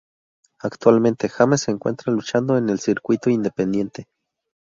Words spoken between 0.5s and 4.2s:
Actualmente James se encuentra luchando en el circuito independiente.